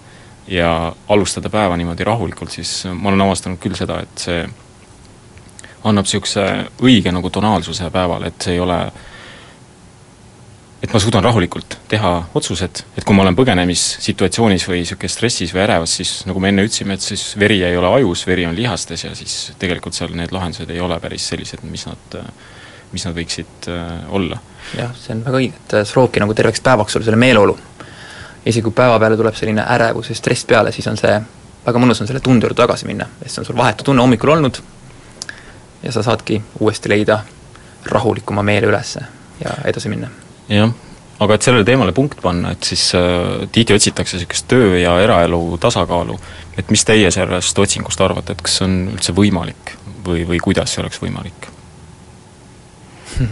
[0.50, 4.42] ja alustada päeva niimoodi rahulikult, siis ma olen avastanud küll seda, et see
[5.85, 6.46] annab niisuguse
[6.83, 8.80] õige nagu tonaalsuse päevale, et see ei ole
[10.82, 15.64] et ma suudan rahulikult teha otsused, et kui ma olen põgenemissituatsioonis või niisugune stressis või
[15.66, 19.04] ärevas, siis nagu me enne ütlesime, et siis veri ei ole ajus, veri on lihastes
[19.04, 22.16] ja siis tegelikult seal need lahendused ei ole päris sellised, mis nad,
[22.94, 24.40] mis nad võiksid äh, olla.
[24.78, 27.58] jah, see on väga õige, et see loobki nagu terveks päevaks sul selle meeleolu.
[28.46, 31.12] isegi kui päeva peale tuleb selline ärevus ja stress peale, siis on see,
[31.66, 34.32] väga mõnus on selle tunde juurde tagasi minna, sest see on sul vahetu tunne hommikul
[34.38, 34.62] olnud
[35.82, 37.20] ja sa saadki uuesti leida
[37.84, 38.96] rahulikuma meele üles
[39.44, 40.08] ja edasi minna
[40.50, 40.72] jah,
[41.20, 45.58] aga et sellele teemale punkt panna, et siis äh, tihti otsitakse niisugust töö ja eraelu
[45.60, 46.18] tasakaalu,
[46.58, 49.74] et mis teie sellest otsingust arvate, et kas see on üldse võimalik
[50.06, 51.50] või, või kuidas see oleks võimalik?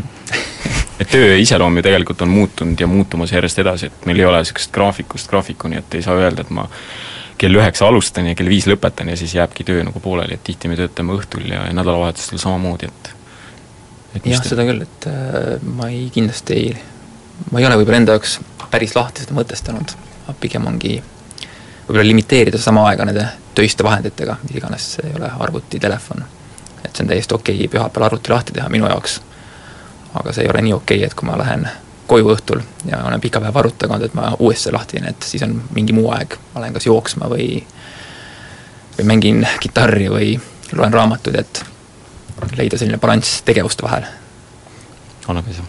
[0.98, 4.40] Et töö iseloom ju tegelikult on muutunud ja muutumas järjest edasi, et meil ei ole
[4.42, 6.64] niisugust graafikust graafikuni, et ei saa öelda, et ma
[7.38, 10.68] kell üheksa alustan ja kell viis lõpetan ja siis jääbki töö nagu pooleli, et tihti
[10.68, 13.12] me töötame õhtul ja, ja nädalavahetustel samamoodi, et
[14.18, 16.74] et jah, seda küll, et äh, ma ei, kindlasti ei
[17.50, 18.38] ma ei ole võib-olla enda jaoks
[18.70, 19.94] päris lahti seda mõtestanud,
[20.40, 20.98] pigem ongi
[21.88, 23.24] võib-olla limiteerida sama aega nende
[23.56, 26.24] töiste vahenditega, mis iganes see ei ole, arvuti, telefon.
[26.84, 29.20] et see on täiesti okei okay, pühapäeval arvuti lahti teha minu jaoks.
[30.14, 31.68] aga see ei ole nii okei okay,, et kui ma lähen
[32.08, 35.42] koju õhtul ja olen pika päeva arvuti tagant, et ma uuesti lahti teen, et siis
[35.44, 37.64] on mingi muu aeg, ma lähen kas jooksma või
[38.98, 40.32] või mängin kitarri või
[40.74, 41.62] loen raamatuid, et
[42.56, 44.08] leida selline balanss tegevuste vahel.
[45.28, 45.62] annab isa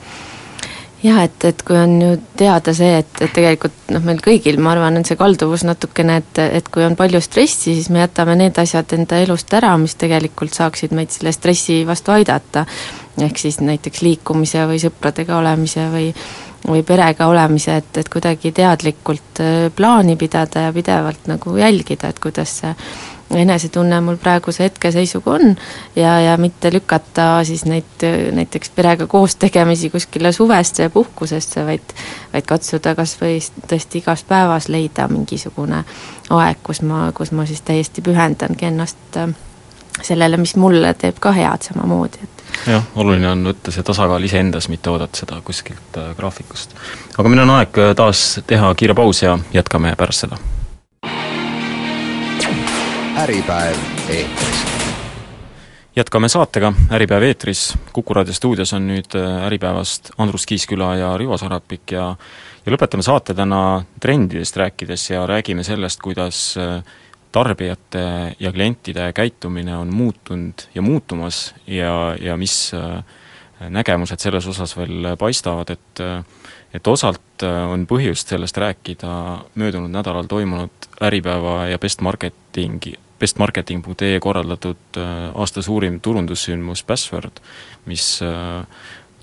[1.04, 2.10] jah, et, et kui on ju
[2.40, 6.42] teada see, et, et tegelikult noh, meil kõigil, ma arvan, on see kalduvus natukene, et,
[6.60, 10.56] et kui on palju stressi, siis me jätame need asjad enda elust ära, mis tegelikult
[10.56, 12.66] saaksid meid selle stressi vastu aidata.
[13.20, 16.14] ehk siis näiteks liikumise või sõpradega olemise või
[16.68, 22.20] või perega olemise, et, et kuidagi teadlikult äh, plaani pidada ja pidevalt nagu jälgida, et
[22.20, 22.74] kuidas see
[23.36, 25.56] enesetunne mul praeguse hetkeseisuga on
[25.96, 31.94] ja, ja mitte lükata siis neid näiteks perega koos tegemisi kuskile suvesse ja puhkusesse, vaid
[32.34, 33.38] vaid katsuda kas või
[33.70, 35.84] tõesti igas päevas leida mingisugune
[36.30, 39.32] aeg, kus ma, kus ma siis täiesti pühendangi ennast äh,
[40.02, 44.70] sellele, mis mulle teeb ka head samamoodi, et jah, oluline on võtta see tasakaal iseendas,
[44.70, 46.78] mitte oodata seda kuskilt äh, graafikust.
[47.18, 50.42] aga meil on aeg äh, taas teha kiire paus ja jätkame pärast seda
[53.20, 53.76] Äripäev
[54.10, 54.66] eetris.
[55.96, 61.38] jätkame saatega, Äripäev eetris, Kuku raadio stuudios on nüüd äh, Äripäevast Andrus Kiisküla ja Rivo
[61.38, 62.16] Sarapik ja
[62.66, 66.80] ja lõpetame saate täna trendidest rääkides ja räägime sellest, kuidas äh,
[67.32, 68.06] tarbijate
[68.40, 73.04] ja klientide käitumine on muutunud ja muutumas ja, ja mis äh,
[73.68, 76.06] nägemused selles osas veel paistavad, et
[76.74, 79.12] et osalt on põhjust sellest rääkida
[79.60, 87.42] möödunud nädalal toimunud Äripäeva ja Best Marketingi bestmarketing.ee korraldatud äh, aasta suurim turundussündmus Password,
[87.90, 88.64] mis äh,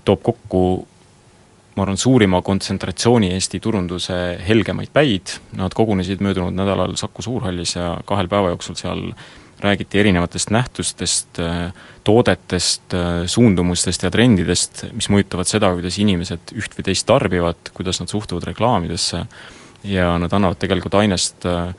[0.05, 0.61] toob kokku
[1.77, 4.15] ma arvan, suurima kontsentratsiooni Eesti turunduse
[4.47, 9.03] helgemaid päid, nad kogunesid möödunud nädalal Saku Suurhallis ja kahel päeva jooksul seal
[9.61, 11.73] räägiti erinevatest nähtustest, äh,
[12.05, 12.93] toodetest,
[13.25, 18.45] suundumustest ja trendidest, mis mõjutavad seda, kuidas inimesed üht või teist tarbivad, kuidas nad suhtuvad
[18.53, 19.25] reklaamidesse.
[19.87, 21.73] Ja nad annavad tegelikult ainest äh,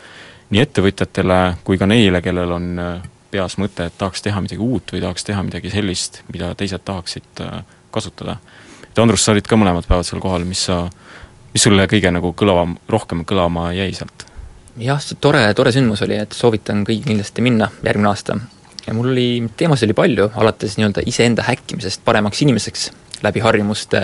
[0.50, 4.94] nii ettevõtjatele kui ka neile, kellel on äh, peas mõte, et tahaks teha midagi uut
[4.94, 7.60] või tahaks teha midagi sellist, mida teised tahaksid äh,
[7.94, 8.38] kasutada.
[8.88, 10.86] et Andrus, sa olid ka mõlemad päevad seal kohal, mis sa,
[11.52, 14.24] mis sulle kõige nagu kõlavam, rohkem kõlama jäi sealt?
[14.78, 18.38] jah, see tore, tore sündmus oli, et soovitan kõigil kindlasti minna järgmine aasta.
[18.86, 22.90] ja mul oli, teemasid oli palju, alates nii-öelda iseenda häkkimisest paremaks inimeseks
[23.22, 24.00] läbi harjumuste,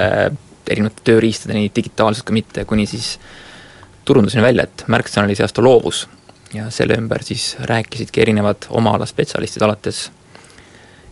[0.68, 3.14] erinevate tööriistadeni, digitaalselt kui mitte, kuni siis
[4.04, 6.02] turunduseni välja, et märksõna oli see aasta loovus
[6.54, 10.06] ja selle ümber siis rääkisidki erinevad oma ala spetsialistid, alates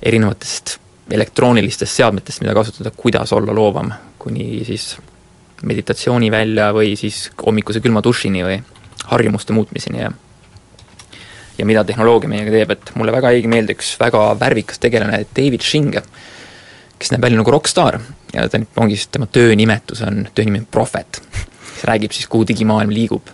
[0.03, 0.79] erinevatest
[1.11, 4.97] elektroonilistest seadmetest, mida kasutada, kuidas olla loovam, kuni siis
[5.63, 8.59] meditatsiooni välja või siis hommikuse külma dušini või
[9.11, 10.13] harjumuste muutmiseni ja
[11.59, 15.63] ja mida tehnoloogia meiega teeb, et mulle väga ei meeldi üks väga värvikas tegelane, David
[15.63, 16.03] Shinge,
[16.99, 18.01] kes näeb välja nagu rokkstaar
[18.33, 22.95] ja ta ongi siis, tema töönimetus on, töönimi on prohvet, kes räägib siis, kuhu digimaailm
[22.95, 23.29] liigub.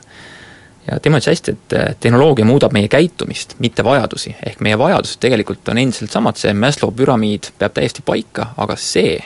[0.90, 5.68] Ja tema ütles hästi, et tehnoloogia muudab meie käitumist, mitte vajadusi, ehk meie vajadused tegelikult
[5.68, 9.18] on endiselt samad, see Maslow püramiid peab täiesti paika, aga see,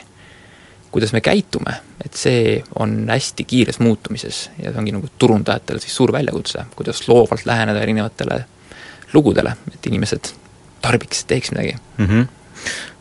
[0.93, 4.45] kuidas me käitume, et see on hästi kiires muutumises.
[4.59, 8.43] Ja see ongi nagu turundajatele siis suur väljakutse, kuidas loovalt läheneda erinevatele
[9.13, 10.33] lugudele, et inimesed
[10.83, 11.77] tarbiks, teeks midagi.
[11.97, 12.07] Mm.
[12.07, 12.31] -hmm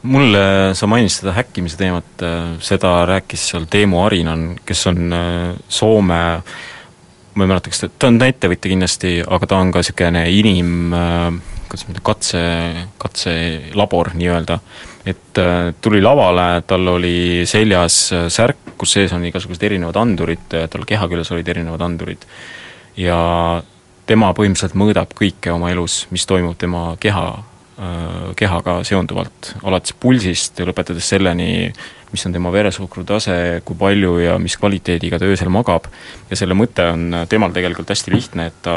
[0.03, 2.23] mulle, sa mainisid seda häkkimise teemat,
[2.59, 6.43] seda rääkis seal Teemu Arinan, kes on äh, Soome
[7.35, 10.73] ma ei mäleta, kas ta, ta on ettevõtja kindlasti, aga ta on ka niisugune inim,
[10.97, 11.29] äh,
[11.69, 12.43] kuidas ma ütlen, katse,
[13.03, 14.59] katselabor nii-öelda.
[15.07, 20.85] et äh, tuli lavale, tal oli seljas särk, kus sees on igasugused erinevad andurid, tal
[20.87, 22.27] keha küljes olid erinevad andurid.
[22.97, 23.63] ja
[24.07, 27.27] tema põhimõtteliselt mõõdab kõike oma elus, mis toimub tema keha
[27.83, 31.71] Äh, kehaga seonduvalt, alates pulsist ja lõpetades selleni,
[32.13, 35.89] mis on tema veresuhkru tase, kui palju ja mis kvaliteediga ta öösel magab,
[36.31, 38.77] ja selle mõte on temal tegelikult hästi lihtne, et ta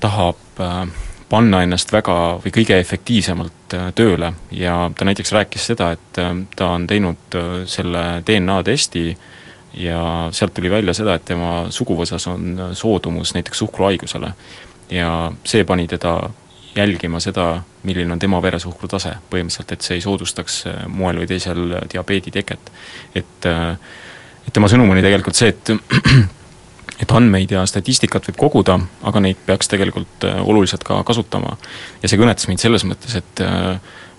[0.00, 0.82] tahab äh,
[1.28, 6.22] panna ennast väga või kõige efektiivsemalt äh, tööle ja ta näiteks rääkis seda, et
[6.56, 9.10] ta on teinud selle DNA testi
[9.78, 14.32] ja sealt tuli välja seda, et tema suguvõsas on soodumus näiteks suhkruhaigusele.
[14.90, 16.30] ja see pani teda
[16.78, 17.50] jälgima seda,
[17.86, 22.32] milline on tema veresuhkru tase põhimõtteliselt, et see ei soodustaks äh, moel või teisel diabeedi
[22.34, 22.72] teket.
[23.14, 23.76] et, äh,
[24.46, 25.72] et tema sõnum oli tegelikult see, et
[27.02, 31.56] et andmeid ja statistikat võib koguda, aga neid peaks tegelikult äh, oluliselt ka kasutama.
[32.02, 33.46] ja see kõnetas mind selles mõttes, et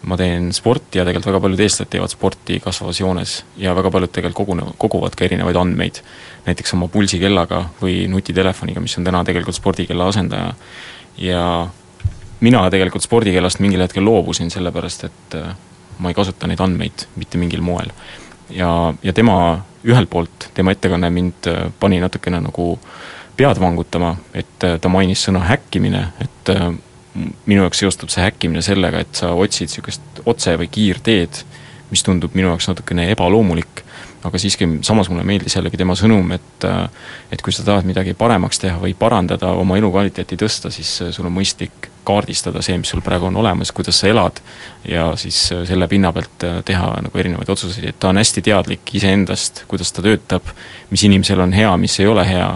[0.07, 4.13] ma teen sporti ja tegelikult väga paljud eestlased teevad sporti kasvavas joones ja väga paljud
[4.15, 5.99] tegelikult kogune-, koguvad ka erinevaid andmeid.
[6.45, 10.53] näiteks oma pulsikellaga või nutitelefoniga, mis on täna tegelikult spordikella asendaja.
[11.17, 11.43] ja
[12.39, 15.53] mina tegelikult spordikellast mingil hetkel loobusin, sellepärast et äh,
[15.99, 17.91] ma ei kasuta neid andmeid mitte mingil moel.
[18.49, 22.79] ja, ja tema, ühelt poolt tema ettekanne mind äh, pani natukene nagu
[23.37, 26.53] pead vangutama, et äh, ta mainis sõna häkkimine, et
[27.45, 31.43] minu jaoks seostub see häkkimine sellega, et sa otsid niisugust otse- või kiirteed,
[31.91, 33.83] mis tundub minu jaoks natukene ebaloomulik
[34.23, 36.65] aga siiski samas mulle meeldis jällegi tema sõnum, et
[37.31, 41.35] et kui sa tahad midagi paremaks teha või parandada, oma elukvaliteeti tõsta, siis sul on
[41.35, 44.41] mõistlik kaardistada see, mis sul praegu on olemas, kuidas sa elad,
[44.87, 45.37] ja siis
[45.69, 50.03] selle pinna pealt teha nagu erinevaid otsuseid, et ta on hästi teadlik iseendast, kuidas ta
[50.05, 50.49] töötab,
[50.89, 52.49] mis inimesel on hea, mis ei ole hea,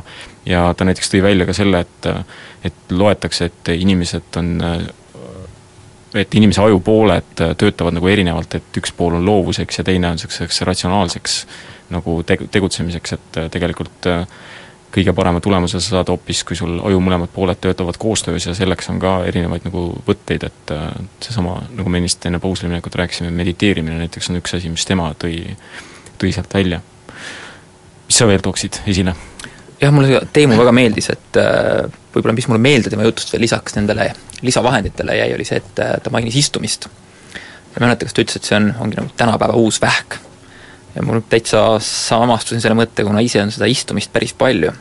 [0.50, 2.12] ja ta näiteks tõi välja ka selle, et
[2.64, 4.54] et loetakse, et inimesed on
[6.14, 10.62] et inimese ajupooled töötavad nagu erinevalt, et üks pool on loovuseks ja teine on niisuguseks
[10.70, 11.38] ratsionaalseks
[11.94, 14.28] nagu teg-, tegutsemiseks, et tegelikult äh,
[14.94, 18.92] kõige parema tulemuse sa saad hoopis, kui sul aju mõlemad pooled töötavad koostöös ja selleks
[18.94, 20.86] on ka erinevaid nagu võtteid, et äh,
[21.24, 25.10] seesama, nagu me ennist enne pausile minekut rääkisime, mediteerimine näiteks on üks asi, mis tema
[25.20, 25.42] tõi,
[26.22, 26.82] tõi sealt välja.
[28.08, 29.16] mis sa veel tooksid esile?
[29.82, 33.76] jah, mulle Teemu väga meeldis, et äh, võib-olla mis mulle meelde tema jutust veel lisaks
[33.78, 36.88] nendele lisavahenditele jäi, oli see, et äh, ta mainis istumist.
[36.88, 40.18] ma ei mäleta, kas ta ütles, et see on, ongi nagu tänapäeva uus vähk.
[40.96, 44.72] ja mul täitsa samastusin selle mõttega, kuna ise on seda istumist päris palju.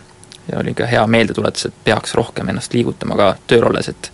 [0.50, 4.12] ja oli ka hea meeldetuletus, et peaks rohkem ennast liigutama ka tööl olles, et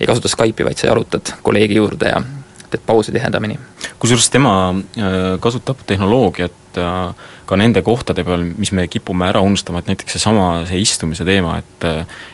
[0.00, 2.22] ei kasuta Skype'i, vaid sa jalutad kolleegi juurde ja
[2.70, 3.58] teed pause tihedamini.
[3.98, 9.80] kusjuures tema äh, kasutab tehnoloogiat äh, ka nende kohtade peal, mis me kipume ära unustama,
[9.80, 11.88] et näiteks seesama, see istumise teema, et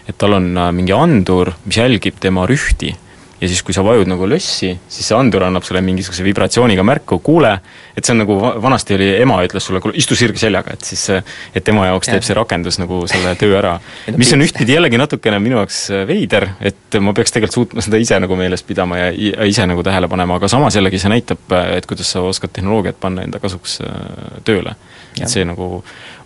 [0.07, 2.95] et tal on äh, mingi andur, mis jälgib tema rühti
[3.41, 7.19] ja siis, kui sa vajud nagu lössi, siis see andur annab sulle mingisuguse vibratsiooniga märku,
[7.25, 7.53] kuule,
[7.97, 11.05] et see on nagu vanasti oli, ema ütles sulle, kuule istu sirge seljaga, et siis
[11.13, 13.77] et tema jaoks teeb see rakendus nagu selle töö ära.
[14.17, 18.21] mis on ühtpidi jällegi natukene minu jaoks veider, et ma peaks tegelikult suutma seda ise
[18.23, 19.11] nagu meeles pidama ja
[19.47, 21.45] ise nagu tähele panema, aga samas jällegi see näitab,
[21.77, 24.77] et kuidas sa oskad tehnoloogiat panna enda kasuks äh, tööle.
[25.25, 25.81] Et see nagu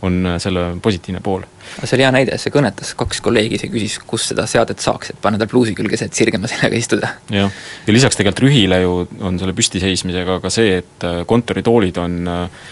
[0.07, 1.45] on selle positiivne pool.
[1.83, 5.21] see oli hea näide, see kõnetas kaks kolleegi, see küsis, kus seda seadet saaks, et
[5.23, 7.15] panna tal pluusi külge see, et sirgema sellega istuda.
[7.33, 7.53] jah,
[7.87, 8.95] ja lisaks tegelikult rühile ju
[9.27, 12.67] on selle püstiseismisega ka see, et äh, kontoritoolid on äh,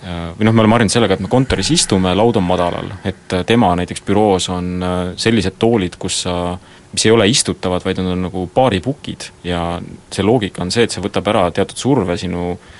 [0.00, 3.44] või noh, me oleme harjunud sellega, et me kontoris istume, laud on madalal, et äh,
[3.46, 4.80] tema näiteks büroos on
[5.20, 6.36] sellised toolid, kus sa
[6.90, 9.78] mis ei ole istutavad, vaid nad on nagu baaripukid ja
[10.10, 12.79] see loogika on see, et see võtab ära teatud surve sinu äh, Äh,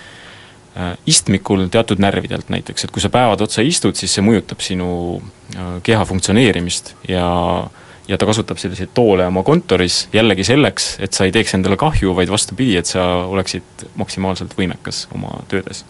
[1.06, 5.78] istmikul teatud närvidelt näiteks, et kui sa päevad otsa istud, siis see mõjutab sinu äh,
[5.86, 7.26] keha funktsioneerimist ja
[8.10, 12.10] ja ta kasutab selliseid toole oma kontoris jällegi selleks, et sa ei teeks endale kahju,
[12.16, 15.84] vaid vastupidi, et sa oleksid maksimaalselt võimekas oma töödes.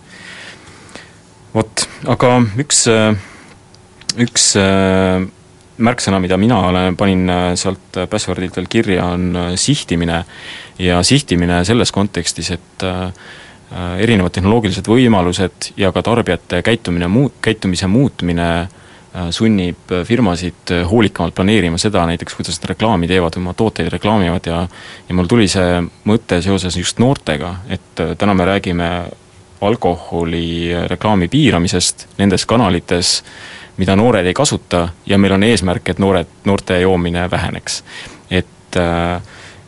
[1.55, 3.17] vot, aga üks, äh,
[4.21, 4.51] üks
[5.81, 10.25] märksõna, mida mina olen, panin sealt password'ilt veel kirja, on sihtimine
[10.79, 12.85] ja sihtimine selles kontekstis, et
[13.71, 18.69] erinevad tehnoloogilised võimalused ja ka tarbijate käitumine muu-, käitumise muutmine
[19.35, 24.61] sunnib firmasid hoolikamalt planeerima seda näiteks, kuidas nad reklaami teevad, oma tooteid reklaamivad ja
[25.09, 28.91] ja mul tuli see mõte seoses just noortega, et täna me räägime
[29.61, 33.21] alkoholi reklaami piiramisest nendes kanalites,
[33.77, 37.85] mida noored ei kasuta ja meil on eesmärk, et noored, noorte joomine väheneks.
[38.31, 39.23] et, äh,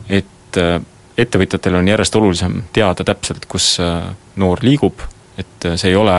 [0.08, 0.80] et äh,
[1.24, 5.06] ettevõtjatel on järjest olulisem teada täpselt, kus äh, noor liigub,
[5.38, 6.18] et see ei ole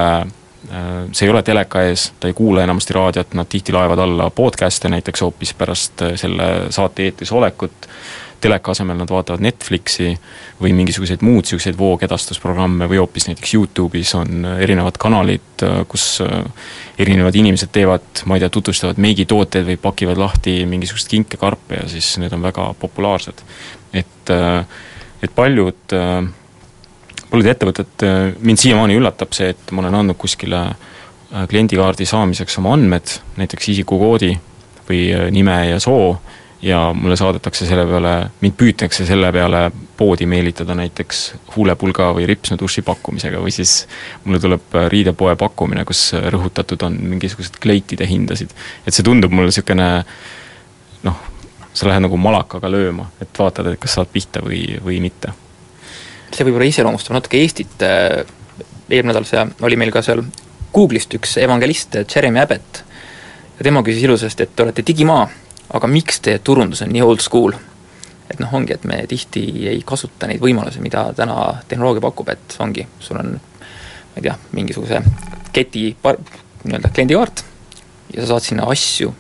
[1.12, 4.88] see ei ole teleka ees, ta ei kuula enamasti raadiot, nad tihti laevad alla podcast'e
[4.90, 7.90] näiteks hoopis pärast selle saate eetris olekut
[8.44, 10.10] teleka asemel nad vaatavad Netflixi
[10.62, 16.42] või mingisuguseid muud niisuguseid voogedastusprogramme või hoopis näiteks Youtube'is on erinevad kanalid, kus äh,
[17.00, 22.18] erinevad inimesed teevad, ma ei tea, tutvustavad meigitooteid või pakivad lahti mingisugust kinkekarpe ja siis
[22.22, 23.46] need on väga populaarsed.
[23.94, 24.66] et, äh,
[25.24, 26.26] et paljud, äh,
[27.30, 28.08] paljud ettevõtted,
[28.44, 30.68] mind siiamaani üllatab see, et ma olen andnud kuskile
[31.50, 33.10] kliendikaardi saamiseks oma andmed,
[33.40, 34.36] näiteks isikukoodi
[34.86, 35.00] või
[35.34, 36.12] nime ja soo
[36.64, 38.12] ja mulle saadetakse selle peale,
[38.42, 39.66] mind püütakse selle peale
[39.98, 41.24] poodi meelitada näiteks
[41.56, 43.84] huulepulga või ripsme duši pakkumisega või siis
[44.24, 48.56] mulle tuleb riidepoe pakkumine, kus rõhutatud on mingisugused kleitide hindasid.
[48.88, 50.06] et see tundub mulle niisugune noh,
[51.74, 55.34] sa lähed nagu malakaga lööma, et vaatad, et kas saad pihta või, või mitte.
[56.34, 60.24] see võib-olla iseloomustab natuke Eestit, eelmine nädal see oli meil ka seal
[60.74, 62.84] Google'ist üks evangelist, Jeremy Abbott,
[63.58, 65.28] ja tema küsis ilusasti, et te olete digimaa
[65.74, 67.56] aga miks teie turundus on nii old school?
[68.32, 71.36] et noh, ongi, et me tihti ei kasuta neid võimalusi, mida täna
[71.70, 75.02] tehnoloogia pakub, et ongi, sul on ma ei tea, mingisuguse
[75.54, 76.18] keti par-,
[76.64, 77.44] nii-öelda kliendikaart
[78.16, 79.12] ja sa saad sinna asju,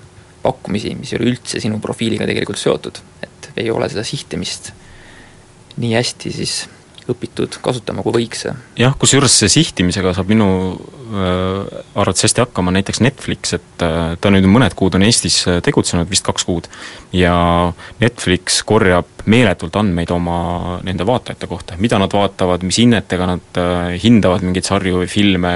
[0.44, 4.72] pakkumisi, mis ei ole üldse sinu profiiliga tegelikult seotud, et ei ole seda sihtimist
[5.82, 6.56] nii hästi siis
[7.12, 8.46] õpitud kasutama, kui võiks.
[8.80, 14.34] jah, kusjuures see sihtimisega saab minu äh, arvates hästi hakkama näiteks Netflix, et äh, ta
[14.34, 16.70] nüüd mõned kuud on Eestis äh, tegutsenud, vist kaks kuud,
[17.16, 17.36] ja
[18.02, 23.94] Netflix korjab meeletult andmeid oma nende vaatajate kohta, mida nad vaatavad, mis hinnetega nad äh,
[24.04, 25.54] hindavad mingeid sarju või filme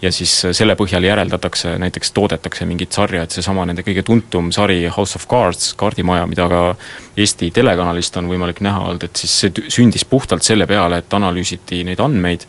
[0.00, 4.48] ja siis äh, selle põhjal järeldatakse, näiteks toodetakse mingit sarja, et seesama nende kõige tuntum
[4.56, 6.62] sari House of Cards, kaardimaja, mida ka
[7.20, 11.84] Eesti telekanalist on võimalik näha olnud, et siis see sündis puhtalt selle peale, et analüüsiti
[11.86, 12.46] neid andmeid,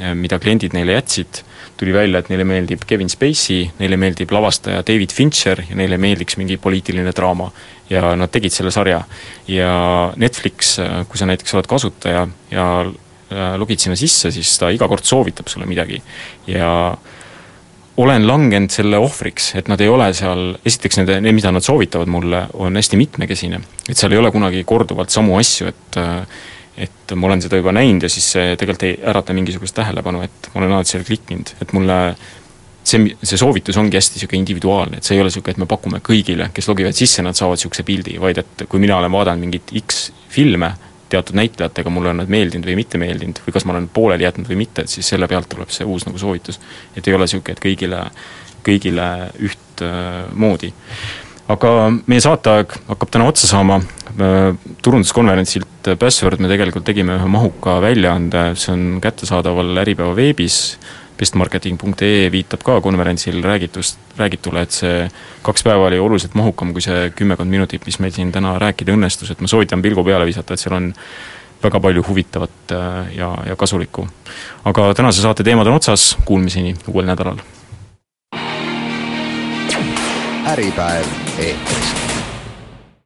[0.00, 1.42] äh, mida kliendid neile jätsid
[1.76, 6.38] tuli välja, et neile meeldib Kevin Spacey, neile meeldib lavastaja David Fincher ja neile meeldiks
[6.40, 7.50] mingi poliitiline draama.
[7.90, 9.04] ja nad tegid selle sarja.
[9.48, 10.76] ja Netflix,
[11.08, 15.48] kui sa näiteks oled kasutaja ja äh, logid sinna sisse, siis ta iga kord soovitab
[15.48, 16.02] sulle midagi
[16.46, 16.96] ja
[17.96, 22.10] olen langenud selle ohvriks, et nad ei ole seal, esiteks nende, need, mida nad soovitavad
[22.12, 23.60] mulle, on hästi mitmekesine.
[23.88, 26.42] et seal ei ole kunagi korduvalt samu asju, et äh,
[26.76, 30.50] et ma olen seda juba näinud ja siis see tegelikult ei ärata mingisugust tähelepanu, et
[30.52, 31.96] ma olen alati seal klikkinud, et mulle
[32.86, 36.02] see, see soovitus ongi hästi niisugune individuaalne, et see ei ole niisugune, et me pakume
[36.04, 39.72] kõigile, kes logivad sisse, nad saavad niisuguse pildi, vaid et kui mina olen vaadanud mingit
[39.82, 40.74] X filme
[41.08, 44.48] teatud näitlejatega, mulle on nad meeldinud või mitte meeldinud või kas ma olen pooleli jätnud
[44.50, 46.58] või mitte, et siis selle pealt tuleb see uus nagu soovitus.
[46.96, 48.02] et ei ole niisugune, et kõigile,
[48.66, 49.06] kõigile
[49.48, 51.72] ühtmoodi äh, aga
[52.06, 53.80] meie saateaeg hakkab täna otsa saama,
[54.82, 60.78] turunduskonverentsilt Password me tegelikult tegime ühe mahuka väljaande, see on kättesaadaval Äripäeva veebis,
[61.16, 65.06] bestmarketing.ee viitab ka konverentsil räägitust, räägitule, et see
[65.46, 69.32] kaks päeva oli oluliselt mahukam kui see kümmekond minutit, mis meil siin täna rääkida õnnestus,
[69.32, 70.92] et ma soovitan pilgu peale visata, et seal on
[71.62, 74.08] väga palju huvitavat äh, ja, ja kasulikku.
[74.68, 77.40] aga tänase saate teemad on otsas, kuulmiseni uuel nädalal
[80.46, 81.06] Äripäev
[81.38, 82.05] eetris